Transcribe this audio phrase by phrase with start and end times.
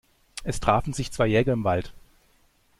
[0.43, 1.93] Es trafen sich zwei Jäger im Wald.